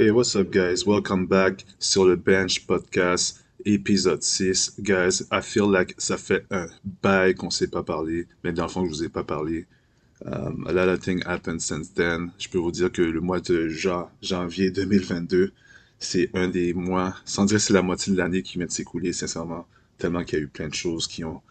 [0.00, 0.86] Hey, what's up, guys?
[0.86, 4.80] Welcome back sur le Bench Podcast, épisode 6.
[4.80, 6.68] Guys, I feel like ça fait un
[7.02, 9.66] bail qu'on s'est pas parlé, mais dans le fond, je vous ai pas parlé.
[10.24, 12.30] Um, a lot of things happened since then.
[12.38, 15.50] Je peux vous dire que le mois de jan janvier 2022,
[15.98, 19.12] c'est un des mois, sans dire c'est la moitié de l'année qui vient de s'écouler,
[19.12, 19.66] sincèrement,
[19.98, 21.42] tellement qu'il y a eu plein de choses qui ont,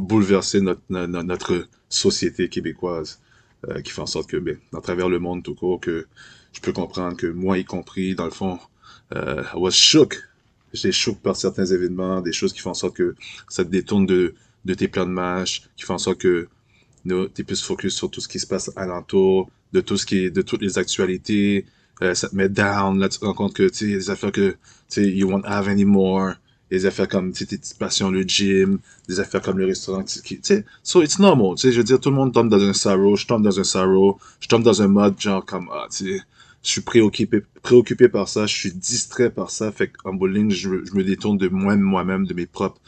[0.00, 3.20] bouleversé notre société québécoise,
[3.68, 6.06] euh, qui fait en sorte que, ben, à travers le monde tout court, que
[6.54, 8.58] je peux comprendre que moi y compris, dans le fond,
[9.14, 10.22] euh, I was shook.
[10.72, 13.14] J'étais shook par certains événements, des choses qui font en sorte que
[13.48, 16.48] ça te détourne de, de tes plans de match, qui font en sorte que
[17.06, 20.18] tu es plus focus sur tout ce qui se passe alentour, de tout ce qui
[20.24, 21.66] est, de toutes les actualités,
[22.02, 24.32] euh, ça te met down, là tu te rends compte que, tu sais, des affaires
[24.32, 24.56] que, tu
[24.88, 26.34] sais, you won't have anymore,
[26.70, 28.78] des affaires comme, tes petites passions, le gym,
[29.08, 32.00] des affaires comme le restaurant, tu sais, so it's normal, tu sais, je veux dire,
[32.00, 34.82] tout le monde tombe dans un sorrow, je tombe dans un sorrow, je tombe dans
[34.82, 36.22] un mode genre comme, ah, tu sais,
[36.64, 40.68] je suis préoccupé, préoccupé par ça, je suis distrait par ça, fait qu'en bowling, je,
[40.68, 42.80] me détourne de moi moi-même, de mes propres,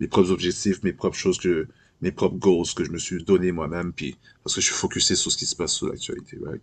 [0.00, 1.66] mes propres objectifs, mes propres choses que,
[2.02, 5.16] mes propres goals que je me suis donné moi-même, puis parce que je suis focusé
[5.16, 6.62] sur ce qui se passe sur l'actualité, right?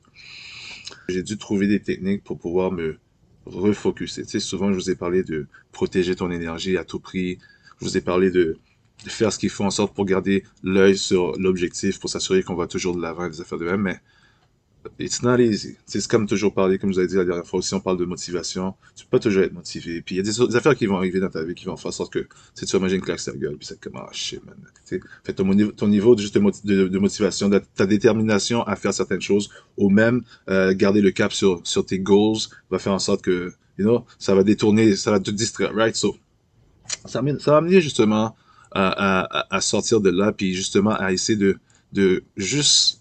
[1.08, 2.98] J'ai dû trouver des techniques pour pouvoir me
[3.46, 4.24] refocuser.
[4.24, 7.40] Tu sais, souvent, je vous ai parlé de protéger ton énergie à tout prix.
[7.80, 8.58] Je vous ai parlé de,
[9.08, 12.68] faire ce qu'il faut en sorte pour garder l'œil sur l'objectif, pour s'assurer qu'on va
[12.68, 14.02] toujours de l'avant des affaires de même, mais
[14.98, 15.78] it's not easy.
[15.86, 17.98] C'est comme toujours parler, comme je vous ai dit la dernière fois aussi, on parle
[17.98, 18.76] de motivation.
[18.96, 20.02] Tu peux toujours être motivé.
[20.02, 21.90] Puis il y a des, affaires qui vont arriver dans ta vie qui vont faire
[21.90, 23.58] en sorte que tu manger une claque sur la gueule.
[23.58, 24.56] Puis c'est comme, ah oh, shit, man.
[24.86, 30.74] T'sais, fait ton, niveau de, motivation, ta détermination à faire certaines choses, ou même euh,
[30.74, 34.36] garder le cap sur, sur tes goals, va faire en sorte que, you know, ça
[34.36, 35.96] va détourner, ça va te distraire, right?
[35.96, 36.16] So,
[37.06, 38.36] ça, ça va amener justement
[38.72, 41.58] à, à, à sortir de là, puis justement à essayer de,
[41.92, 42.99] de juste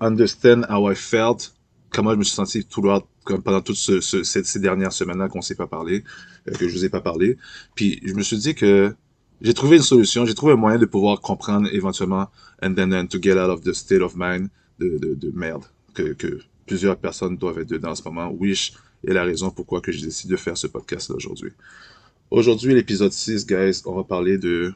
[0.00, 1.54] understand how I felt,
[1.90, 2.90] comment je me suis senti tout le
[3.24, 6.04] comme pendant toutes ce, ce, ces, dernières semaines-là qu'on s'est pas parlé,
[6.48, 7.36] euh, que je vous ai pas parlé.
[7.74, 8.94] Puis je me suis dit que
[9.40, 12.28] j'ai trouvé une solution, j'ai trouvé un moyen de pouvoir comprendre éventuellement
[12.62, 15.64] and then, then to get out of the state of mind de, de, de merde
[15.94, 18.30] que, que plusieurs personnes doivent être dedans en ce moment.
[18.32, 18.72] Wish
[19.06, 21.52] est la raison pourquoi que j'ai décidé de faire ce podcast-là aujourd'hui.
[22.30, 24.72] Aujourd'hui, l'épisode 6, guys, on va parler de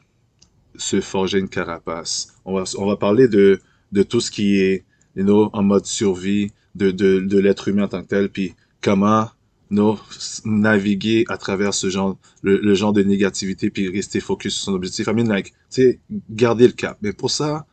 [0.75, 2.35] se forger une carapace.
[2.43, 4.83] On va, on va parler de, de tout ce qui est
[5.15, 8.55] you know, en mode survie de, de, de l'être humain en tant que tel, puis
[8.81, 9.29] comment
[9.69, 14.73] you naviguer à travers ce genre, le, genre de négativité, puis rester focus sur son
[14.73, 15.07] objectif.
[15.07, 15.99] I mean, like, tu sais,
[16.29, 16.97] garder le cap.
[17.01, 17.65] Mais pour ça,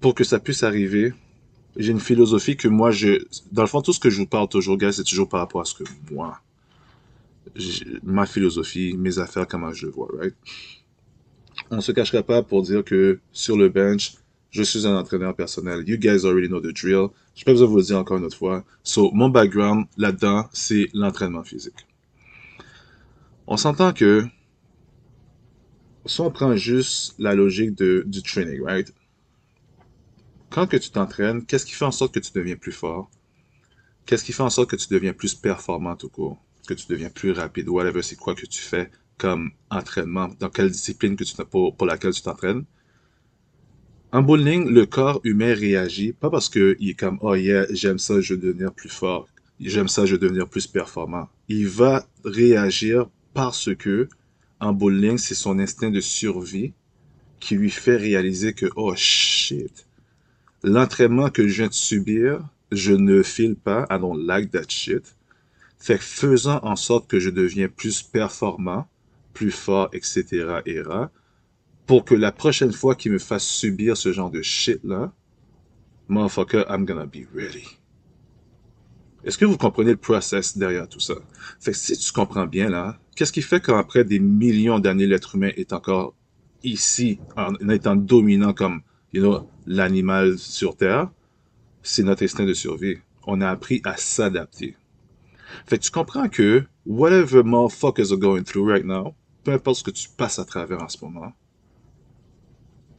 [0.00, 1.12] pour que ça puisse arriver,
[1.76, 4.48] j'ai une philosophie que moi, je, dans le fond, tout ce que je vous parle
[4.48, 6.40] toujours, c'est toujours par rapport à ce que moi,
[8.02, 10.34] ma philosophie, mes affaires, comment je le vois, right?
[11.70, 14.14] On se cacherait pas pour dire que sur le bench,
[14.50, 15.88] je suis un entraîneur personnel.
[15.88, 17.08] You guys already know the drill.
[17.34, 18.64] Je peux vous le dire encore une autre fois.
[18.82, 21.86] So, mon background là-dedans, c'est l'entraînement physique.
[23.46, 24.26] On s'entend que,
[26.06, 28.92] si on prend juste la logique du training, right?
[30.50, 33.08] Quand que tu t'entraînes, qu'est-ce qui fait en sorte que tu deviens plus fort?
[34.06, 36.38] Qu'est-ce qui fait en sorte que tu deviens plus performant tout court?
[36.66, 37.68] Que tu deviens plus rapide?
[37.68, 40.28] Whatever, c'est quoi que tu fais comme entraînement?
[40.40, 42.64] Dans quelle discipline que tu, pour laquelle tu t'entraînes?
[44.12, 48.20] En bowling, le corps humain réagit pas parce qu'il est comme oh yeah j'aime ça
[48.20, 49.28] je veux devenir plus fort
[49.60, 51.28] j'aime ça je veux devenir plus performant.
[51.48, 54.08] Il va réagir parce que
[54.58, 56.72] en bowling c'est son instinct de survie
[57.38, 59.86] qui lui fait réaliser que oh shit
[60.64, 65.14] l'entraînement que je viens de subir je ne file pas I don't like that shit.
[65.78, 68.88] Fait faisant en sorte que je deviens plus performant
[69.34, 70.82] plus fort etc etc
[71.90, 75.12] pour que la prochaine fois qu'il me fasse subir ce genre de shit-là,
[76.06, 77.66] motherfucker, I'm gonna be ready.
[79.24, 81.14] Est-ce que vous comprenez le process derrière tout ça?
[81.58, 85.34] Fait que si tu comprends bien, là, qu'est-ce qui fait qu'après des millions d'années, l'être
[85.34, 86.14] humain est encore
[86.62, 91.10] ici, en étant dominant comme, you know, l'animal sur Terre?
[91.82, 92.98] C'est notre instinct de survie.
[93.26, 94.76] On a appris à s'adapter.
[95.66, 99.12] Fait que tu comprends que, whatever motherfuckers are going through right now,
[99.42, 101.32] peu importe ce que tu passes à travers en ce moment,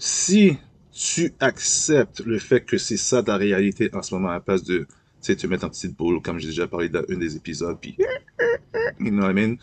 [0.02, 0.58] si
[0.92, 4.64] tu acceptes le fait que c'est ça ta réalité en ce moment, à la place
[4.64, 4.88] de,
[5.22, 7.96] te mettre en petite boule, comme j'ai déjà parlé dans un des épisodes, puis,
[9.00, 9.58] you know what I mean,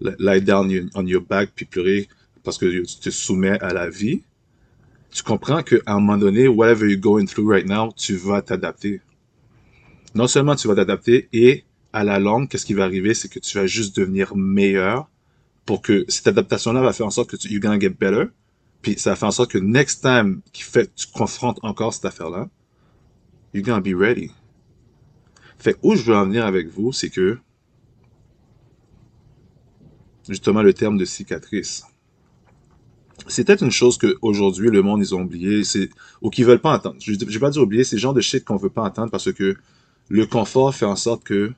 [0.00, 2.08] lie down on your back, puis pleurer
[2.44, 4.22] parce que tu te soumets à la vie,
[5.10, 9.00] tu comprends qu'à un moment donné, whatever you're going through right now, tu vas t'adapter.
[10.14, 13.40] Non seulement tu vas t'adapter, et à la longue, qu'est-ce qui va arriver, c'est que
[13.40, 15.10] tu vas juste devenir meilleur
[15.66, 18.26] pour que cette adaptation-là va faire en sorte que tu, you're gonna get better,
[18.84, 22.48] puis ça fait en sorte que next time qui fait, tu confrontes encore cette affaire-là,
[23.54, 24.30] you're gonna be ready.
[25.58, 27.38] Fait où je veux en venir avec vous, c'est que,
[30.28, 31.84] justement, le terme de cicatrice.
[33.26, 35.62] C'est peut-être une chose qu'aujourd'hui, le monde, ils ont oublié,
[36.20, 36.96] ou qu'ils veulent pas entendre.
[37.00, 39.10] Je, je vais pas dire oublier, c'est le genre de shit qu'on veut pas entendre
[39.10, 39.56] parce que
[40.10, 41.52] le confort fait en sorte que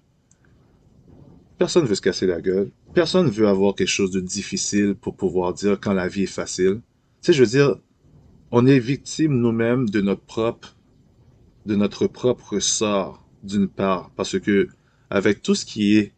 [1.58, 2.70] personne veut se casser la gueule.
[2.94, 6.82] Personne veut avoir quelque chose de difficile pour pouvoir dire quand la vie est facile.
[7.26, 7.74] Sais, je veux dire,
[8.52, 14.68] on est victime nous-mêmes de notre propre, sort d'une part, parce que
[15.10, 16.12] avec tout ce qui est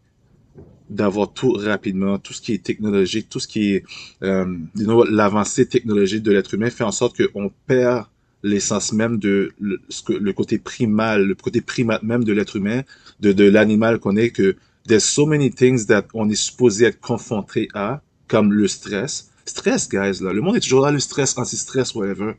[0.91, 3.85] d'avoir tout rapidement, tout ce qui est technologique, tout ce qui est
[4.23, 8.05] euh, l'avancée technologique de l'être humain fait en sorte qu'on perd
[8.43, 12.83] l'essence même de le, côté primal, le côté primate même de l'être humain,
[13.21, 14.57] de, de l'animal qu'on est, que
[14.87, 19.28] there's so many things that on est supposé être confronté à, comme le stress.
[19.49, 20.33] Stress, guys, là.
[20.35, 22.35] Le monde est toujours là, le stress, anti-stress, whatever.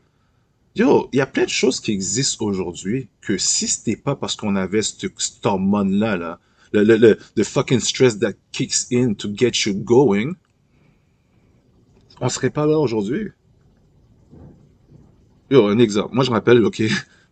[0.76, 4.36] Yo, il y a plein de choses qui existent aujourd'hui que si c'était pas parce
[4.36, 6.38] qu'on avait cette, cette hormone-là, là,
[6.72, 10.34] le, le, le the fucking stress that kicks in to get you going,
[12.20, 13.30] on serait pas là aujourd'hui.
[15.50, 16.14] Yo, un exemple.
[16.14, 16.80] Moi, je me rappelle, OK,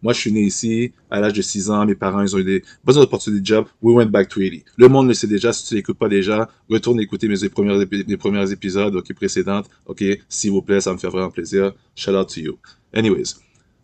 [0.02, 2.44] moi, je suis né ici, à l'âge de 6 ans, mes parents, ils ont eu
[2.44, 3.66] des bonnes opportunités de job.
[3.82, 4.60] We went back to 80.
[4.76, 8.94] Le monde le sait déjà, si tu l'écoutes pas déjà, retourne écouter mes premiers, épisodes,
[8.94, 9.68] OK, précédentes.
[9.86, 11.72] OK, s'il vous plaît, ça me fait vraiment plaisir.
[11.96, 12.58] Shout out to you.
[12.92, 13.34] Anyways.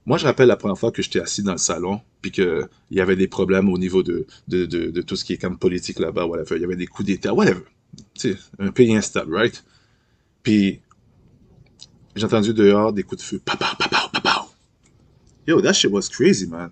[0.07, 3.01] Moi, je rappelle la première fois que j'étais assis dans le salon, puis qu'il y
[3.01, 4.27] avait des problèmes au niveau de,
[5.03, 6.57] tout ce qui est comme politique là-bas, whatever.
[6.57, 7.63] Il y avait des coups d'État, whatever.
[8.15, 9.65] Tu sais, un pays instable, right?
[10.43, 10.81] Puis,
[12.15, 13.41] j'ai entendu dehors des coups de feu.
[13.45, 13.74] Papa.
[15.47, 16.71] Yo, that shit was crazy, man.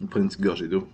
[0.00, 0.88] On prend une petite gorgée d'eau.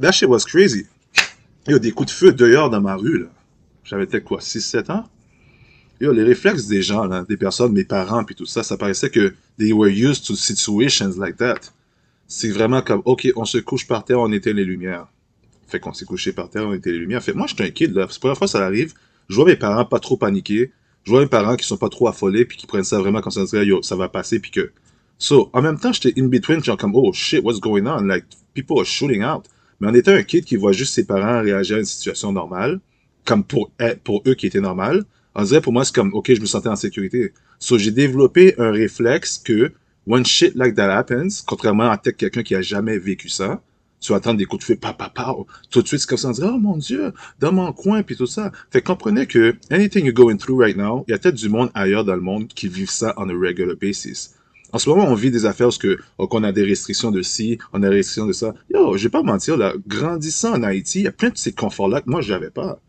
[0.00, 0.86] That shit was crazy.
[1.68, 3.28] Yo, des coups de feu dehors dans ma rue, là.
[3.84, 5.04] J'avais peut-être quoi, 6-7 ans?
[6.00, 9.10] Yo, les réflexes des gens, là, des personnes, mes parents, puis tout ça, ça paraissait
[9.10, 11.60] que they were used to situations like that.
[12.26, 15.06] C'est vraiment comme, OK, on se couche par terre, on éteint les lumières.
[15.68, 17.22] Fait qu'on s'est couché par terre, on éteint les lumières.
[17.22, 18.06] Fait moi, je suis un kid, là.
[18.08, 18.94] C'est la première fois que ça arrive.
[19.32, 20.72] Je vois mes parents pas trop paniquer.
[21.04, 23.32] Je vois mes parents qui sont pas trop affolés, puis qui prennent ça vraiment comme
[23.32, 24.72] ça, yo, ça va passer, puis que...
[25.16, 28.02] So, en même temps, j'étais in between, genre comme, oh shit, what's going on?
[28.02, 29.46] Like, people are shooting out.
[29.80, 32.78] Mais on était un kid qui voit juste ses parents réagir à une situation normale
[33.24, 33.70] comme pour,
[34.04, 35.04] pour eux qui était normal.
[35.34, 37.32] On dirait pour moi, c'est comme, OK, je me sentais en sécurité.
[37.58, 39.72] So, j'ai développé un réflexe que,
[40.06, 43.62] when shit like that happens, contrairement à peut-être quelqu'un qui a jamais vécu ça,
[44.02, 45.08] tu vas entendre des coups de feu, pa, pa,
[45.70, 48.16] tout de suite, c'est comme ça, on dirait, oh mon Dieu, dans mon coin, puis
[48.16, 48.50] tout ça.
[48.70, 51.70] Fait comprenez que, anything you're going through right now, il y a peut-être du monde
[51.72, 54.34] ailleurs dans le monde qui vivent ça on a regular basis.
[54.72, 57.58] En ce moment, on vit des affaires parce que, qu'on a des restrictions de ci,
[57.72, 58.54] on a des restrictions de ça.
[58.70, 61.52] Yo, je vais pas mentir, là, grandissant en Haïti, il y a plein de ces
[61.52, 62.80] conforts-là que moi, j'avais pas.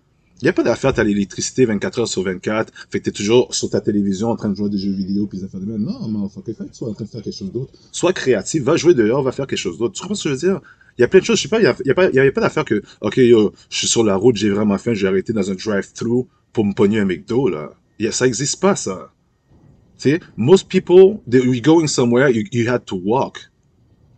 [0.43, 3.55] Il n'y a pas d'affaire, t'as l'électricité 24 heures sur 24, fait que t'es toujours
[3.55, 5.81] sur ta télévision en train de jouer des jeux vidéo puis des affaires de même.
[5.83, 7.71] Non, mais faut que tu sois en train de faire quelque chose d'autre.
[7.93, 9.93] Sois créatif, va jouer dehors, va faire quelque chose d'autre.
[9.93, 10.59] Tu comprends ce que je veux dire?
[10.97, 12.09] Il y a plein de choses, je sais pas, il y, a, y, a pas,
[12.09, 15.31] pas d'affaire que, ok, yo, je suis sur la route, j'ai vraiment faim, j'ai arrêté
[15.31, 17.69] dans un drive-thru pour me pogner un McDo, là.
[17.99, 19.13] Y a, ça existe pas, ça.
[19.97, 23.49] Tu sais, most people, they, we going somewhere, you, you had to walk.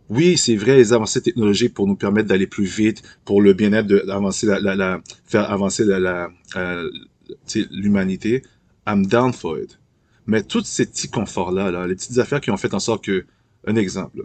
[0.08, 3.86] Oui, c'est vrai, les avancées technologiques pour nous permettre d'aller plus vite, pour le bien-être
[3.86, 6.90] d'avancer la, la, la, faire avancer la, euh,
[7.72, 8.42] l'humanité.
[8.86, 9.80] I'm down for it.
[10.26, 13.24] Mais tous ces petits conforts-là, là, les petites affaires qui ont fait en sorte que,
[13.66, 14.24] un exemple,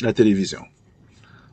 [0.00, 0.62] la télévision.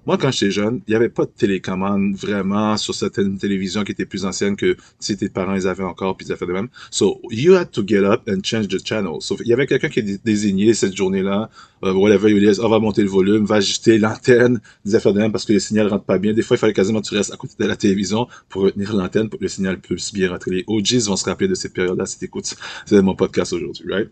[0.05, 3.91] Moi, quand j'étais jeune, il n'y avait pas de télécommande vraiment sur certaines télévisions qui
[3.91, 6.67] étaient plus anciennes que si tes parents les avaient encore, puis ils avaient de même.
[6.91, 9.15] So, you had to get up and change the channel.
[9.21, 11.49] So, il y avait quelqu'un qui est désigné cette journée-là,
[11.83, 15.19] euh, whatever, il dit, on va monter le volume, va ajuster l'antenne, des affaires de
[15.19, 16.33] même parce que le signal rentre pas bien.
[16.33, 18.95] Des fois, il fallait quasiment que tu restes à côté de la télévision pour retenir
[18.95, 20.51] l'antenne pour que le signal puisse bien rentrer.
[20.51, 22.55] Les OGs vont se rappeler de cette période-là si t'écoutes.
[22.85, 24.09] C'est mon podcast aujourd'hui, right?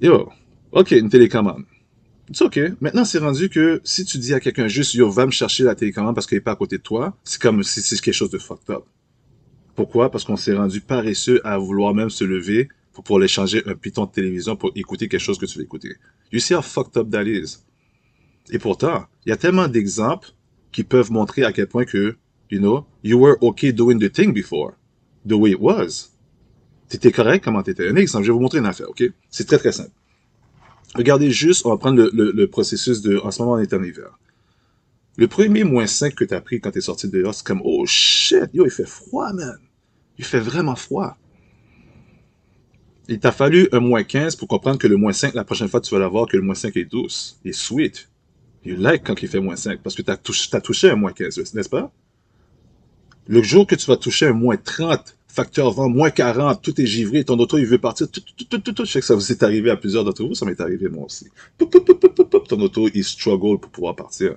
[0.00, 0.30] Yo.
[0.72, 1.64] OK, une télécommande.
[2.30, 2.60] C'est OK.
[2.80, 5.74] Maintenant, c'est rendu que si tu dis à quelqu'un juste, yo, va me chercher la
[5.74, 8.30] télécommande parce qu'elle n'est pas à côté de toi, c'est comme si c'est quelque chose
[8.30, 8.84] de fucked up.
[9.74, 10.10] Pourquoi?
[10.10, 13.74] Parce qu'on s'est rendu paresseux à vouloir même se lever pour pouvoir aller changer un
[13.74, 15.96] piton de télévision pour écouter quelque chose que tu veux écouter.
[16.30, 17.58] You see how fucked up that is.
[18.50, 20.30] Et pourtant, il y a tellement d'exemples
[20.72, 22.16] qui peuvent montrer à quel point que,
[22.50, 24.72] you know, you were okay doing the thing before.
[25.26, 26.10] The way it was.
[26.88, 27.88] T'étais correct comment t'étais.
[27.88, 29.04] Un exemple, je vais vous montrer une affaire, ok?
[29.30, 29.92] C'est très très simple.
[30.94, 34.18] Regardez juste, on va prendre le, processus de, en ce moment, on est en hiver.
[35.16, 37.62] Le premier moins 5 que tu as pris quand tu es sorti dehors, c'est comme,
[37.64, 39.58] oh shit, yo, il fait froid, man.
[40.18, 41.16] Il fait vraiment froid.
[43.08, 45.80] Il t'a fallu un moins 15 pour comprendre que le moins 5, la prochaine fois,
[45.80, 48.08] tu vas l'avoir, que le moins 5 est douce, est sweet.
[48.64, 51.54] You like quand il fait moins 5, parce que tu as touché un moins 15,
[51.54, 51.92] n'est-ce pas?
[53.26, 56.86] Le jour que tu vas toucher un moins 30, facteur vent, moins 40, tout est
[56.86, 58.06] givré, ton auto, il veut partir.
[58.12, 61.06] Je sais que ça vous est arrivé à plusieurs d'entre vous, ça m'est arrivé moi
[61.06, 61.28] aussi.
[61.58, 64.36] ton auto, il struggle pour pouvoir partir.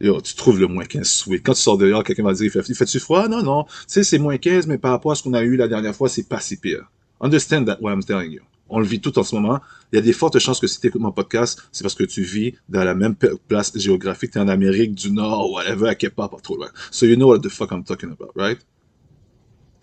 [0.00, 1.42] Yo, tu trouves le moins 15 sweet.
[1.44, 3.28] Quand tu sors dehors, quelqu'un va dire, fait, fait-tu froid?
[3.28, 3.64] Non, non.
[3.64, 5.94] Tu sais, c'est moins 15, mais par rapport à ce qu'on a eu la dernière
[5.94, 6.90] fois, c'est pas si pire.
[7.20, 8.42] Understand that what I'm telling you.
[8.68, 9.60] On le vit tout en ce moment.
[9.92, 12.04] Il y a des fortes chances que si tu écoutes mon podcast, c'est parce que
[12.04, 13.14] tu vis dans la même
[13.48, 14.32] place géographique.
[14.32, 16.68] Tu es en Amérique du Nord, whatever, à quelque part, pas trop loin.
[16.90, 18.58] So you know what the fuck I'm talking about, right?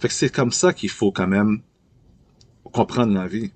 [0.10, 1.62] C'est comme ça qu'il faut quand même
[2.64, 3.52] comprendre la vie.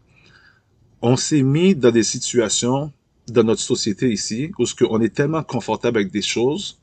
[1.01, 2.91] On s'est mis dans des situations
[3.27, 6.79] dans notre société ici où on est tellement confortable avec des choses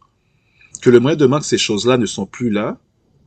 [0.83, 2.78] que le moyen de que ces choses-là ne sont plus là,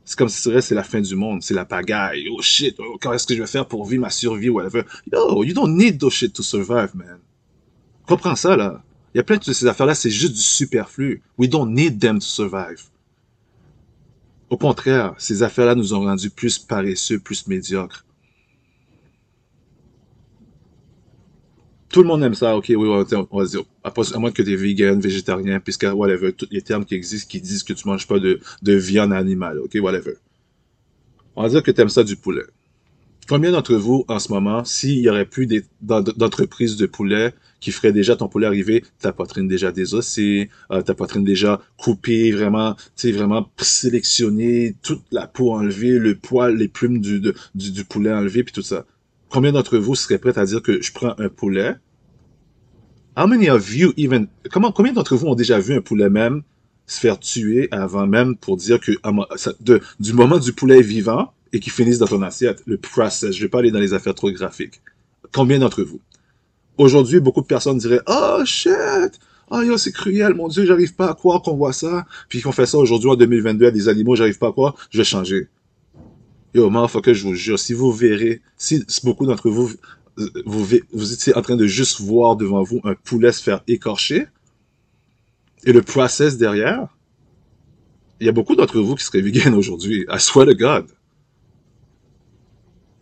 [0.04, 2.28] c'est comme si c'est la fin du monde, c'est la pagaille.
[2.30, 4.84] Oh shit, oh, qu'est-ce que je vais faire pour vivre ma survie, whatever?
[5.12, 7.18] Yo, you don't need those shit to survive, man.
[8.06, 8.82] Comprends ça, là.
[9.12, 11.22] Il y a plein de ces affaires-là, c'est juste du superflu.
[11.36, 12.84] We don't need them to survive.
[14.50, 18.04] Au contraire, ces affaires-là nous ont rendus plus paresseux, plus médiocres.
[21.90, 23.04] Tout le monde aime ça, ok, oui, on va
[23.44, 27.28] dire, à moins que tu es vegan, végétarien, puisque, whatever, tous les termes qui existent
[27.28, 30.14] qui disent que tu manges pas de, de viande animale, ok, whatever.
[31.34, 32.44] On va dire que tu aimes ça du poulet.
[33.28, 35.46] Combien d'entre vous, en ce moment, s'il y aurait plus
[35.82, 40.94] d'entreprises de poulet qui feraient déjà ton poulet arriver, ta poitrine déjà désossée, euh, ta
[40.94, 46.68] poitrine déjà coupée, vraiment, tu sais, vraiment sélectionnée, toute la peau enlevée, le poil, les
[46.68, 48.86] plumes du, poulet enlevées, puis tout ça
[49.28, 51.74] combien d'entre vous seraient prêts à dire que je prends un poulet?
[53.16, 56.42] How many of you even, comment, combien d'entre vous ont déjà vu un poulet même
[56.86, 58.92] se faire tuer avant même pour dire que,
[60.00, 63.48] du moment du poulet vivant et qu'il finisse dans ton assiette, le process, je vais
[63.48, 64.80] pas aller dans les affaires trop graphiques.
[65.32, 66.00] Combien d'entre vous?
[66.76, 69.18] Aujourd'hui, beaucoup de personnes diraient, oh shit!
[69.50, 72.06] Oh yo, c'est cruel, mon dieu, j'arrive pas à croire qu'on voit ça.
[72.28, 74.98] Puis qu'on fait ça aujourd'hui en 2022 à des animaux, j'arrive pas à croire, je
[74.98, 75.48] vais changer.
[76.54, 76.70] Yo,
[77.02, 79.70] que je vous jure, si vous verrez, si, beaucoup d'entre vous,
[80.44, 84.26] vous, vous étiez en train de juste voir devant vous un poulet se faire écorcher,
[85.64, 86.88] et le process derrière,
[88.20, 90.06] il y a beaucoup d'entre vous qui seraient vegan aujourd'hui.
[90.10, 90.86] I swear to God.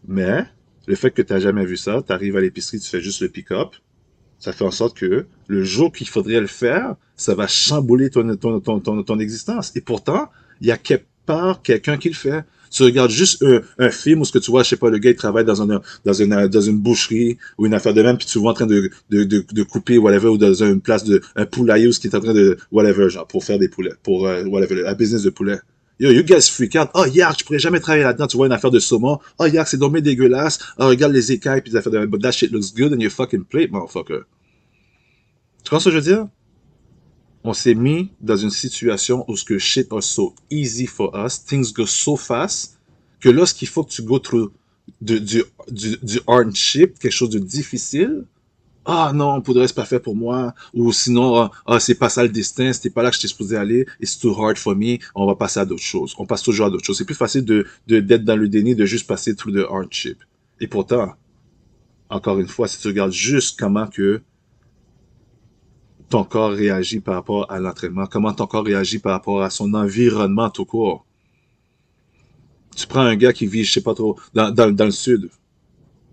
[0.09, 0.45] Mais,
[0.87, 3.21] le fait que tu n'as jamais vu ça, tu arrives à l'épicerie, tu fais juste
[3.21, 3.71] le pick-up,
[4.39, 8.37] ça fait en sorte que le jour qu'il faudrait le faire, ça va chambouler ton,
[8.37, 9.73] ton, ton, ton, existence.
[9.75, 10.29] Et pourtant,
[10.61, 12.45] il y a quelque part quelqu'un qui le fait.
[12.71, 14.99] Tu regardes juste un, un, film où ce que tu vois, je sais pas, le
[14.99, 18.19] gars il travaille dans une dans une dans une boucherie ou une affaire de même,
[18.19, 21.93] puis tu vois en train de couper ou dans une place de un poulailler ou
[21.93, 24.83] ce qui est en train de whatever genre pour faire des poulets, pour euh, whatever
[24.83, 25.59] la business de poulet.
[25.99, 26.91] Yo, you guys freak out.
[26.95, 28.27] Oh, yark, je pourrais jamais travailler là-dedans.
[28.27, 29.19] Tu vois une affaire de saumon.
[29.39, 30.59] Oh, yark, c'est dommage dégueulasse.
[30.79, 33.11] Oh, regarde les écailles puis les affaires de But that shit looks good on your
[33.11, 34.25] fucking plate, motherfucker.
[35.65, 36.29] Tu comprends ce que je veux dire?
[37.45, 41.43] On s'est mis dans une situation où ce que shit are so easy for us,
[41.43, 42.79] things go so fast,
[43.21, 44.51] que lorsqu'il faut que tu go through
[45.01, 48.25] du, du, du, quelque chose de difficile,
[48.87, 52.29] ah non, poudre c'est pas fait pour moi, ou sinon, ah, c'est pas ça le
[52.29, 55.35] destin, c'était pas là que j'étais supposé aller, it's too hard for me, on va
[55.35, 56.15] passer à d'autres choses.
[56.19, 56.99] On passe toujours à d'autres choses.
[56.99, 60.19] C'est plus facile de, de, d'être dans le déni, de juste passer through the hardship.
[60.61, 61.15] Et pourtant,
[62.09, 64.23] encore une fois, si tu regardes juste comment que
[66.09, 69.75] ton corps réagit par rapport à l'entraînement, comment ton corps réagit par rapport à son
[69.75, 71.05] environnement tout court,
[72.77, 75.29] tu prends un gars qui vit, je sais pas trop, dans, dans, dans le sud.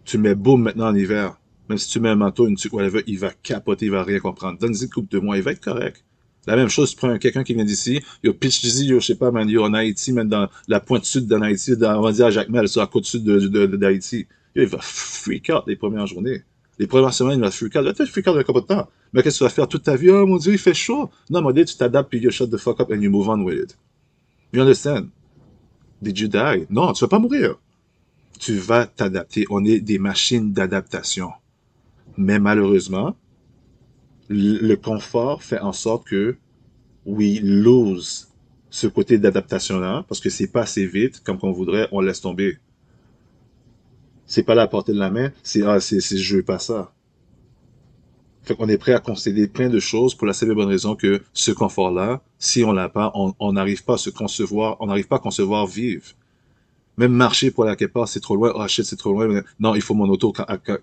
[0.05, 1.37] Tu mets boum maintenant en hiver.
[1.70, 4.20] Même si tu mets un manteau, une tuque, whatever, il va capoter, il va rien
[4.20, 4.60] comprendre.
[4.60, 6.03] Donne-y une coupe de mois, il va être correct.
[6.46, 9.32] La même chose, tu prends quelqu'un qui vient d'ici, yo, pitch yo, je sais pas,
[9.32, 12.25] man, yo, en Haïti, même dans la pointe sud d'en Haïti, dans, on va dire
[12.25, 14.17] à Jacmel, sur la côte sud d'Haïti.
[14.17, 16.43] De, de, il va freak out les premières journées.
[16.79, 17.86] Les premières semaines, il va freak out.
[17.86, 18.89] Il va freak out un couple de temps.
[19.13, 20.10] Mais qu'est-ce que tu vas faire toute ta vie?
[20.10, 21.10] Oh mon dieu, il fait chaud.
[21.29, 23.41] Non, mon dieu, tu t'adaptes, puis you shut the fuck up and you move on
[23.41, 23.77] with it.
[24.51, 25.10] You understand?
[26.01, 26.65] Did you die?
[26.70, 27.55] Non, tu vas pas mourir.
[28.39, 29.46] Tu vas t'adapter.
[29.50, 31.32] On est des machines d'adaptation.
[32.17, 33.15] Mais malheureusement,
[34.29, 36.36] le confort fait en sorte que
[37.05, 38.29] we lose
[38.70, 42.58] ce côté d'adaptation-là, parce que c'est pas assez vite, comme qu'on voudrait, on laisse tomber.
[44.25, 46.91] C'est pas la portée de la main, c'est, ah, c'est, je veux pas ça.
[48.41, 50.96] Fait qu'on est prêt à concéder plein de choses pour la simple et bonne raison
[50.96, 55.08] que ce confort-là, si on l'a pas, on n'arrive pas à se concevoir, on n'arrive
[55.08, 56.05] pas à concevoir vivre.
[56.97, 58.53] Même marcher pour aller quelque part, c'est trop loin.
[58.55, 59.41] Oh shit, c'est trop loin.
[59.59, 60.31] Non, il faut mon auto.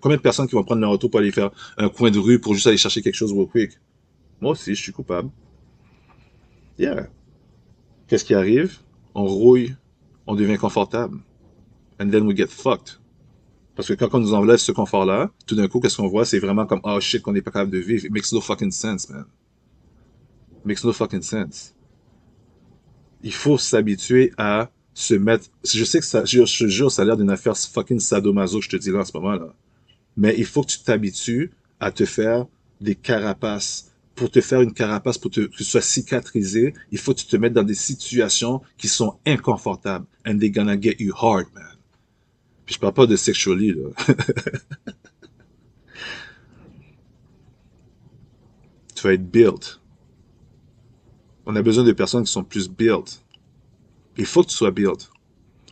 [0.01, 2.39] Combien de personnes qui vont prendre leur auto pour aller faire un coin de rue
[2.39, 3.79] pour juste aller chercher quelque chose real quick?
[4.41, 5.29] Moi aussi, je suis coupable.
[6.77, 7.07] Yeah.
[8.07, 8.79] Qu'est-ce qui arrive?
[9.15, 9.75] On rouille,
[10.27, 11.17] on devient confortable.
[11.99, 12.99] And then we get fucked.
[13.75, 16.25] Parce que quand on nous enlève ce confort-là, tout d'un coup, qu'est-ce qu'on voit?
[16.25, 18.05] C'est vraiment comme, oh shit, qu'on n'est pas capable de vivre.
[18.05, 19.25] It makes no fucking sense, man.
[20.59, 21.73] It makes no fucking sense.
[23.23, 25.45] il faut s'habituer à se mettre.
[25.63, 28.65] Je sais que ça, je, je jure, ça a l'air d'une affaire fucking sadomaso que
[28.65, 29.53] je te dis là en ce moment là.
[30.17, 32.45] Mais il faut que tu t'habitues à te faire
[32.79, 33.87] des carapaces.
[34.13, 37.27] Pour te faire une carapace, pour te, que tu sois cicatrisé, il faut que tu
[37.27, 40.05] te mettes dans des situations qui sont inconfortables.
[40.27, 41.63] And they're gonna get you hard, man.
[42.65, 43.89] Puis je parle pas de sexually, là.
[48.95, 49.79] tu vas être built.
[51.45, 53.23] On a besoin de personnes qui sont plus built.
[54.17, 55.09] Il faut que tu sois built.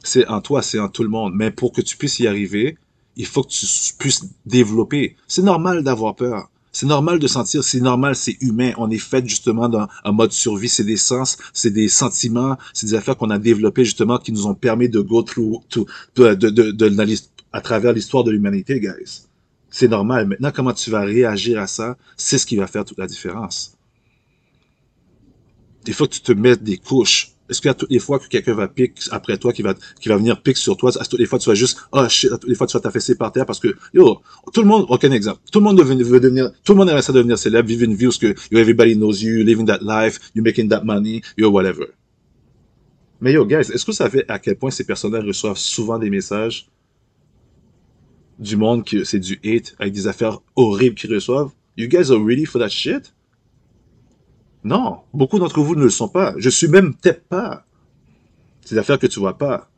[0.03, 1.33] C'est en toi, c'est en tout le monde.
[1.35, 2.77] Mais pour que tu puisses y arriver,
[3.15, 3.65] il faut que tu
[3.97, 5.15] puisses développer.
[5.27, 6.49] C'est normal d'avoir peur.
[6.71, 8.71] C'est normal de sentir, c'est normal, c'est humain.
[8.77, 10.69] On est fait justement dans un mode survie.
[10.69, 14.45] C'est des sens, c'est des sentiments, c'est des affaires qu'on a développées justement qui nous
[14.47, 17.15] ont permis de go through, to, de, de, de, de,
[17.51, 19.23] à travers l'histoire de l'humanité, guys.
[19.71, 20.27] C'est normal.
[20.27, 23.75] Maintenant, comment tu vas réagir à ça, c'est ce qui va faire toute la différence.
[25.87, 27.31] Il faut que tu te mettes des couches.
[27.49, 30.17] Est-ce qu'à toutes les fois que quelqu'un va piquer après toi, qui va, qui va
[30.17, 32.49] venir piquer sur toi, à toutes les fois tu vas juste, oh shit, à toutes
[32.49, 34.21] les fois tu vas t'affaisser par terre parce que, yo,
[34.53, 35.39] tout le monde, aucun exemple.
[35.51, 38.07] Tout le monde veut, devenir, tout le monde aimerait ça devenir célèbre, vivre une vie
[38.07, 41.87] où que, yo, everybody knows you, living that life, you making that money, yo, whatever.
[43.21, 46.09] Mais yo, guys, est-ce que vous savez à quel point ces personnes-là reçoivent souvent des
[46.09, 46.69] messages
[48.37, 51.51] du monde que c'est du hate avec des affaires horribles qu'ils reçoivent?
[51.75, 53.13] You guys are ready for that shit?
[54.63, 56.33] Non, beaucoup d'entre vous ne le sont pas.
[56.37, 57.65] Je suis même peut-être pas.
[58.61, 59.69] C'est des affaires que tu vois pas.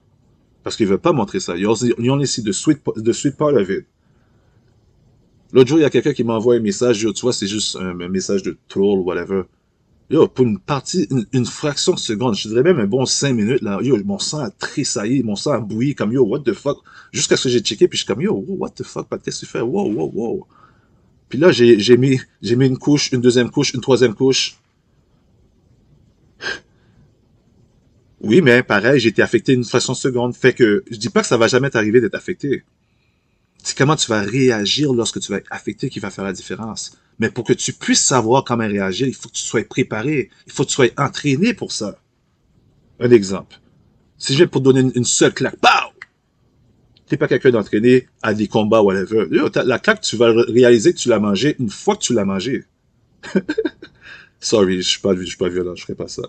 [0.63, 1.55] Parce qu'ils veulent pas montrer ça.
[1.55, 3.85] Ils ont ici de sweet, de sweet part of it.
[5.53, 7.75] L'autre jour, il y a quelqu'un qui m'envoie un message, yo, tu vois, c'est juste
[7.75, 9.43] un, message de troll, whatever.
[10.09, 13.61] Yo, pour une partie, une, fraction de seconde, je dirais même un bon cinq minutes,
[13.61, 16.77] là, yo, mon sang a tressailli, mon sang a bouilli, comme yo, what the fuck,
[17.11, 19.45] jusqu'à ce que j'ai checké, puis je suis comme yo, what the fuck, qu'est-ce que
[19.45, 20.47] tu fais, wow, wow, wow.
[21.27, 24.57] Puis là, j'ai mis, j'ai mis une couche, une deuxième couche, une troisième couche,
[28.21, 30.35] Oui, mais pareil, j'ai été affecté d'une façon seconde.
[30.35, 32.63] Fait que je dis pas que ça va jamais t'arriver d'être affecté.
[33.63, 36.97] C'est comment tu vas réagir lorsque tu vas être affecté qui va faire la différence.
[37.19, 40.29] Mais pour que tu puisses savoir comment réagir, il faut que tu sois préparé.
[40.45, 41.99] Il faut que tu sois entraîné pour ça.
[42.99, 43.59] Un exemple.
[44.17, 45.67] Si je viens pour te donner une, seule claque, tu
[47.07, 49.25] T'es pas quelqu'un d'entraîné à des combats, whatever.
[49.65, 52.65] La claque, tu vas réaliser que tu l'as mangée une fois que tu l'as mangée.
[54.41, 56.23] Sorry, je suis pas, je suis pas violent, je ferai pas ça.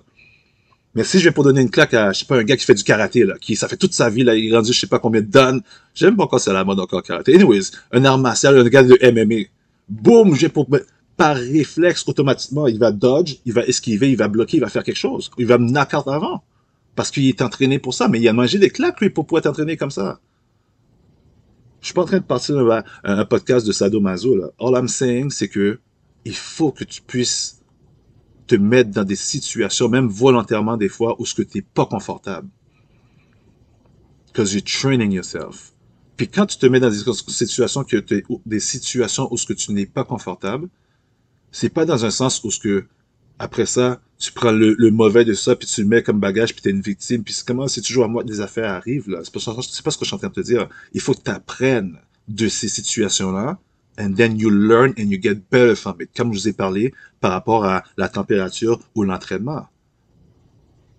[0.94, 2.66] Mais si je vais pour donner une claque à, je sais pas, un gars qui
[2.66, 4.78] fait du karaté, là, qui, ça fait toute sa vie, là, il est rendu je
[4.78, 5.62] sais pas combien de donnes.
[5.94, 7.34] J'aime pas encore c'est à la mode encore karaté.
[7.34, 9.48] Anyways, un art martial, un gars de MMA.
[9.88, 10.68] Boum, j'ai pour,
[11.16, 14.84] par réflexe, automatiquement, il va dodge, il va esquiver, il va bloquer, il va faire
[14.84, 15.30] quelque chose.
[15.38, 16.42] Il va me knock out avant.
[16.94, 19.40] Parce qu'il est entraîné pour ça, mais il a mangé des claques, lui, pour pouvoir
[19.40, 20.20] être entraîné comme ça.
[21.80, 24.50] Je suis pas en train de partir un, un podcast de sadomaso, là.
[24.60, 25.80] All I'm saying, c'est que,
[26.26, 27.61] il faut que tu puisses
[28.46, 32.48] te mettre dans des situations, même volontairement des fois, où ce que t'es pas confortable.
[34.26, 35.72] Because you're training yourself.
[36.16, 38.02] Puis quand tu te mets dans des situations que
[38.46, 40.68] des situations où ce que tu n'es pas confortable,
[41.50, 42.86] c'est pas dans un sens où ce que
[43.38, 46.62] après ça, tu prends le, mauvais de ça puis tu le mets comme bagage puis
[46.62, 49.20] t'es une victime puis comment c'est toujours à moi que des affaires arrivent là.
[49.24, 50.68] C'est pas, pas ce que je suis en train de te dire.
[50.92, 53.58] Il faut que tu apprennes de ces situations là
[53.98, 56.10] and then you learn and you get better from it.
[56.16, 59.66] Comme je vous ai parlé par rapport à la température ou l'entraînement.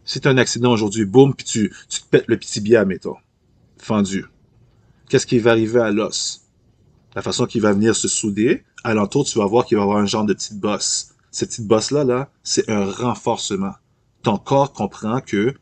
[0.06, 3.16] C'est un accident aujourd'hui, boum, puis tu, tu te pètes le petit biais, mettons,
[3.78, 4.26] fendu.
[5.10, 6.42] Qu'est-ce qui va arriver à l'os?
[7.16, 10.06] La façon qu'il va venir se souder, alentour, tu vas voir qu'il va avoir un
[10.06, 11.10] genre de petite bosse.
[11.32, 13.74] Cette petite bosse-là, là, c'est un renforcement.
[14.24, 15.54] Ton corps comprend que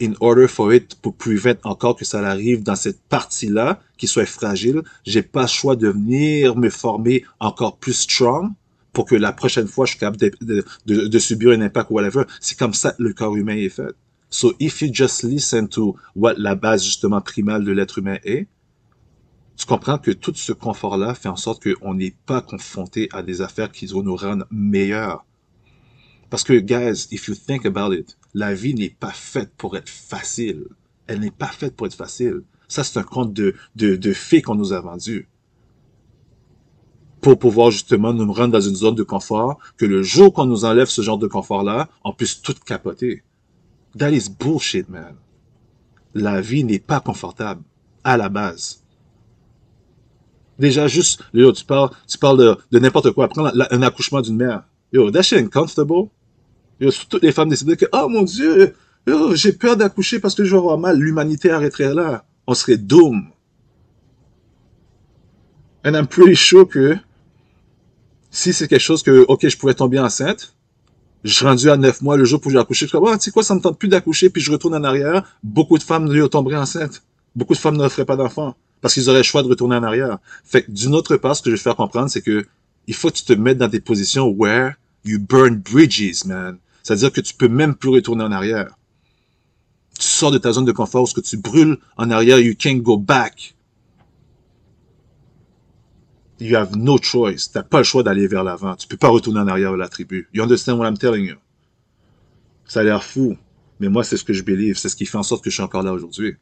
[0.00, 4.26] in order for it, pour prevent encore que ça arrive dans cette partie-là, qui soit
[4.26, 8.52] fragile, j'ai pas le choix de venir me former encore plus strong
[8.92, 12.24] pour que la prochaine fois, je suis capable de, de, subir un impact ou whatever.
[12.40, 13.94] C'est comme ça que le corps humain est fait.
[14.30, 18.48] So if you just listen to what la base justement primale de l'être humain est,
[19.56, 23.40] tu comprends que tout ce confort-là fait en sorte qu'on n'est pas confronté à des
[23.40, 25.24] affaires qui vont nous rendre meilleurs.
[26.30, 29.88] Parce que, guys, if you think about it, la vie n'est pas faite pour être
[29.88, 30.66] facile.
[31.06, 32.42] Elle n'est pas faite pour être facile.
[32.68, 35.28] Ça, c'est un conte de, de, fées qu'on nous a vendu.
[37.20, 40.64] Pour pouvoir justement nous rendre dans une zone de confort, que le jour qu'on nous
[40.64, 43.22] enlève ce genre de confort-là, on puisse tout capoter.
[43.96, 45.14] That is bullshit, man.
[46.14, 47.62] La vie n'est pas confortable,
[48.02, 48.82] à la base.
[50.58, 53.28] Déjà, juste, tu parles, de n'importe quoi.
[53.28, 54.64] Prends un accouchement d'une mère.
[54.92, 55.48] Yo, that shit
[56.80, 58.74] Yo, toutes les femmes décident que, oh mon dieu,
[59.34, 60.98] j'ai peur d'accoucher parce que je vais avoir mal.
[60.98, 62.24] L'humanité arrêterait là.
[62.46, 63.28] On serait doom.
[65.84, 66.96] And I'm pretty sure que
[68.30, 70.54] si c'est quelque chose que, ok, je pourrais tomber enceinte,
[71.24, 72.84] Je suis rendu à 9 mois le jour où j'ai accouché.
[72.84, 74.74] Je suis comme, ah, tu sais quoi, ça me tente plus d'accoucher, puis je retourne
[74.74, 75.24] en arrière.
[75.42, 77.02] Beaucoup de femmes lui tomberaient enceintes.
[77.34, 78.54] Beaucoup de femmes ne feraient pas d'enfants.
[78.82, 80.18] Parce qu'ils auraient le choix de retourner en arrière.
[80.44, 82.44] Fait d'une autre part, ce que je vais faire comprendre, c'est que
[82.86, 86.58] il faut que tu te mettes dans des positions where you burn bridges, man.
[86.82, 88.76] C'est-à-dire que tu peux même plus retourner en arrière.
[89.98, 92.78] Tu sors de ta zone de confort, ce que tu brûles en arrière, you can't
[92.78, 93.54] go back.
[96.40, 97.50] You have no choice.
[97.52, 98.74] T'as pas le choix d'aller vers l'avant.
[98.74, 100.28] Tu peux pas retourner en arrière vers la tribu.
[100.34, 101.36] You understand what I'm telling you?
[102.66, 103.36] Ça a l'air fou.
[103.78, 104.76] Mais moi, c'est ce que je believe.
[104.76, 106.36] C'est ce qui fait en sorte que je suis encore là aujourd'hui.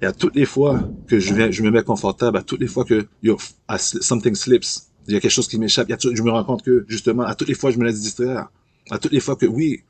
[0.00, 2.66] Et à toutes les fois que je viens, je me mets confortable, à toutes les
[2.66, 3.38] fois que yo,
[3.78, 7.22] something slips, il y a quelque chose qui m'échappe, je me rends compte que, justement,
[7.22, 8.48] à toutes les fois, je me laisse distraire.
[8.90, 9.82] À toutes les fois que, oui.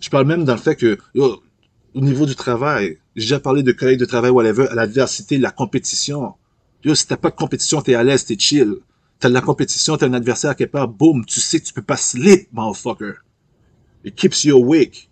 [0.00, 1.42] Je parle même dans le fait que, yo,
[1.94, 5.50] au niveau du travail, j'ai déjà parlé de collègues de travail, whatever, à l'adversité, la
[5.50, 6.34] compétition.
[6.84, 8.76] Yo, si t'as pas de compétition, t'es à l'aise, t'es chill.
[9.18, 11.80] T'as de la compétition, t'as un adversaire quelque part, boum, tu sais que tu peux
[11.82, 13.14] pas slip, motherfucker.
[14.04, 15.08] It keeps you awake.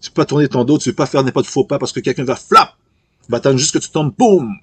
[0.00, 2.00] Tu peux pas tourner ton dos, tu veux pas faire n'importe faux pas parce que
[2.00, 2.76] quelqu'un va flap,
[3.28, 4.56] va attendre juste que tu tombes, boum.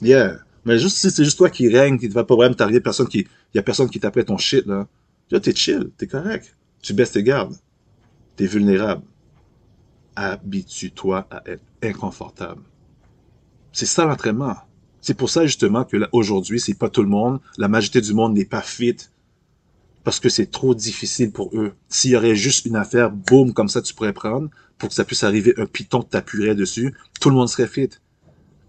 [0.00, 0.40] Yeah.
[0.64, 3.08] Mais juste si c'est juste toi qui règne, qui ne va pas vraiment t'arriver, personne
[3.08, 4.86] qui, y a personne qui t'apprête ton shit, là.
[5.30, 6.54] Là, t'es chill, t'es correct.
[6.82, 7.56] Tu baisses tes gardes.
[8.36, 9.02] T'es vulnérable.
[10.14, 12.62] Habitue-toi à être inconfortable.
[13.72, 14.56] C'est ça l'entraînement.
[15.00, 18.34] C'est pour ça justement que aujourd'hui, c'est pas tout le monde, la majorité du monde
[18.34, 18.96] n'est pas fit
[20.04, 21.72] parce que c'est trop difficile pour eux.
[21.88, 24.48] S'il y aurait juste une affaire, boum, comme ça tu pourrais prendre
[24.78, 27.90] pour que ça puisse arriver un piton que t'appuierais dessus, tout le monde serait fit.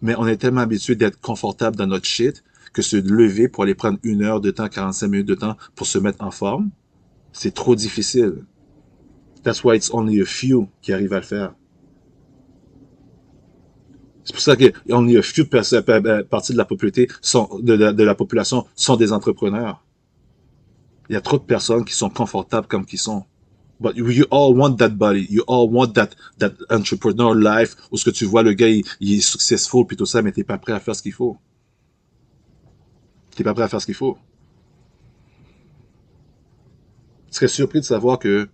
[0.03, 3.73] Mais on est tellement habitué d'être confortable dans notre shit que se lever pour aller
[3.73, 6.71] prendre une heure de temps, 45 minutes de temps pour se mettre en forme,
[7.31, 8.43] c'est trop difficile.
[9.43, 11.55] That's why it's only a few qui arrivent à le faire.
[14.25, 18.97] C'est pour ça que only a few parties de la de, de, la population sont
[18.97, 19.85] des entrepreneurs.
[21.09, 23.23] Il y a trop de personnes qui sont confortables comme qui sont.
[23.83, 25.27] But you, all want that body.
[25.29, 28.85] You all want that, that entrepreneur life où ce que tu vois le gars, il,
[29.01, 31.35] est successful puis tout ça, mais t'es pas prêt à faire ce qu'il faut.
[33.35, 34.17] T'es pas prêt à faire ce qu'il faut.
[37.27, 38.47] Tu serais surpris de savoir que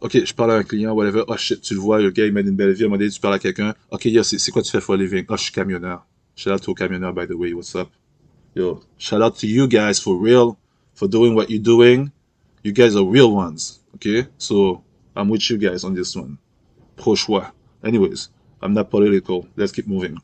[0.00, 1.24] OK, je parle à un client, whatever.
[1.28, 2.84] Oh shit, tu le vois, le gars, il mène une belle vie.
[2.84, 3.74] À un moment donné, tu parles à quelqu'un.
[3.90, 5.26] OK, c'est quoi tu fais for a living?
[5.28, 6.06] Oh, je suis camionneur.
[6.36, 7.52] Shout out to camionneur, by the way.
[7.52, 7.90] What's up?
[8.54, 10.56] Yo, shout out to you guys for real,
[10.94, 12.10] for doing what you're doing.
[12.64, 13.81] You guys are real ones.
[13.94, 14.26] Okay?
[14.38, 14.82] So,
[15.14, 16.38] I'm with you guys on this one.
[16.96, 17.52] Pro choix.
[17.84, 19.46] Anyways, I'm not political.
[19.56, 20.18] Let's keep moving.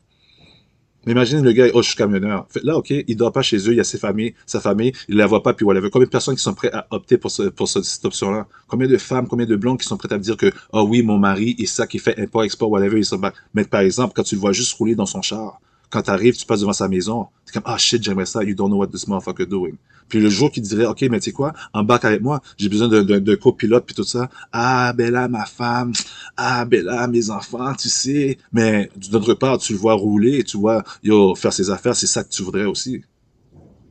[1.07, 2.45] Imagine le gars, oh, je suis camionneur.
[2.61, 5.15] Là, OK, il dort pas chez eux, il y a ses familles, sa famille, il
[5.15, 5.89] la voit pas, puis whatever.
[5.89, 8.47] Combien de personnes qui sont prêtes à opter pour, ce, pour cette option-là?
[8.67, 11.17] Combien de femmes, combien de blondes qui sont prêtes à dire que, oh oui, mon
[11.17, 13.19] mari, est ça qui fait import, export, whatever, ils sont
[13.53, 16.35] Mais par exemple, quand tu le vois juste rouler dans son char, quand tu arrives,
[16.35, 18.87] tu passes devant sa maison, c'est comme, ah shit, j'aimerais ça, you don't know what
[18.87, 19.75] this motherfucker doing.
[20.07, 22.87] Puis le jour qu'il dirait, OK, mais tu sais quoi, embarque avec moi, j'ai besoin
[22.87, 24.29] d'un copilote, puis tout ça.
[24.51, 25.93] Ah, ben ma femme.
[26.35, 28.37] Ah, ben là, mes enfants, tu sais.
[28.51, 32.23] Mais d'autre part, tu le vois rouler, tu vois, yo, faire ses affaires, c'est ça
[32.23, 33.03] que tu voudrais aussi.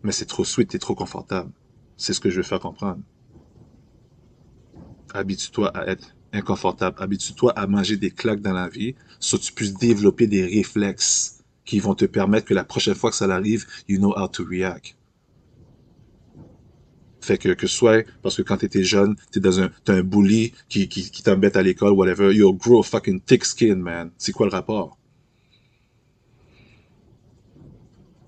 [0.02, 1.50] Mais c'est trop sweet, t'es trop confortable.
[1.96, 3.00] C'est ce que je veux faire comprendre.
[5.14, 6.96] Habitue-toi à être inconfortable.
[7.00, 11.38] Habitue-toi à manger des claques dans la vie, soit tu puisses développer des réflexes
[11.68, 14.42] qui vont te permettre que la prochaine fois que ça arrive, you know how to
[14.42, 14.96] react.
[17.20, 20.54] Fait que, que soit, parce que quand t'étais jeune, t'es dans un, t'as un bully
[20.70, 24.11] qui, qui, t'embête à l'école, whatever, yo, grow fucking thick skin, man.
[24.16, 24.96] C'est quoi le rapport?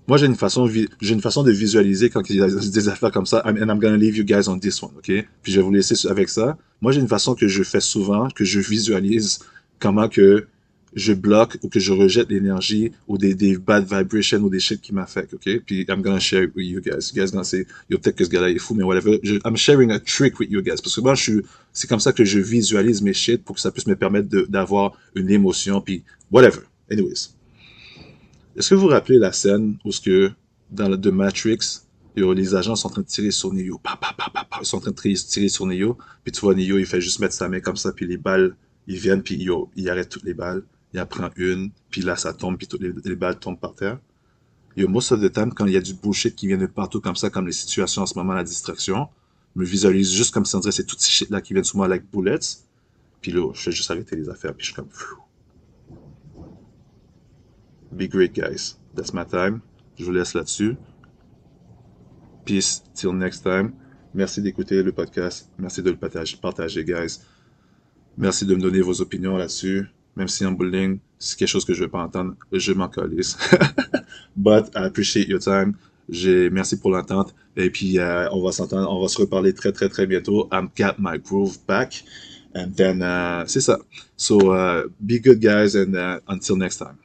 [0.07, 3.11] Moi, j'ai une façon, j'ai une façon de visualiser quand il y a des affaires
[3.11, 3.41] comme ça.
[3.43, 5.11] And I'm gonna leave you guys on this one, ok?
[5.41, 6.59] Puis je vais vous laisser avec ça.
[6.79, 9.39] Moi, j'ai une façon que je fais souvent, que je visualise
[9.79, 10.45] comment que
[10.93, 14.81] je bloque ou que je rejette l'énergie ou des, des bad vibrations ou des shit
[14.81, 15.61] qui m'affectent, ok?
[15.65, 17.11] Puis I'm gonna share with you guys.
[17.13, 19.19] You guys gonna say, yo, peut-être que ce gars-là est fou, mais whatever.
[19.23, 20.81] Je, I'm sharing a trick with you guys.
[20.83, 23.61] Parce que moi, je suis, c'est comme ça que je visualise mes shit pour que
[23.61, 26.61] ça puisse me permettre d'avoir une émotion, puis whatever.
[26.91, 27.29] Anyways.
[28.57, 30.31] Est-ce que vous vous rappelez la scène où ce que,
[30.69, 31.83] dans le, de Matrix,
[32.17, 34.65] yo, les agents sont en train de tirer sur Neo, pa, pa, pa, pa, ils
[34.65, 37.33] sont en train de tirer sur Neo, puis tu vois Neo, il fait juste mettre
[37.33, 38.53] sa main comme ça, puis les balles,
[38.87, 42.15] ils viennent, puis yo, il arrête toutes les balles il en prend une, puis là,
[42.15, 43.99] ça tombe, puis les, balles tombent par terre.
[44.75, 47.01] Et most of the time, quand il y a du bullshit qui vient de partout
[47.01, 49.07] comme ça, comme les situations en ce moment, la distraction,
[49.55, 51.77] je me visualise juste comme si on dirait c'est toutes ces shit-là qui viennent sur
[51.77, 52.65] moi like bullets.
[53.21, 54.89] Puis là, je fais juste arrêter les affaires, puis je suis comme...
[57.91, 58.77] Be great, guys.
[58.95, 59.59] That's my time.
[59.97, 60.77] Je vous laisse là-dessus.
[62.45, 62.83] Peace.
[62.93, 63.73] Till next time.
[64.13, 65.49] Merci d'écouter le podcast.
[65.57, 67.19] Merci de le partager, guys.
[68.17, 71.73] Merci de me donner vos opinions là-dessus même si en bullying, c'est quelque chose que
[71.73, 73.37] je veux pas entendre, je m'en calisse.
[74.35, 75.75] But I appreciate your time.
[76.09, 77.33] J'ai, merci pour l'entente.
[77.55, 80.47] Et puis, euh, on va s'entendre, on va se reparler très, très, très bientôt.
[80.51, 82.03] I'm got my groove back.
[82.53, 83.79] And then, uh, c'est ça.
[84.17, 86.97] So, uh, be good, guys, and uh, until next time.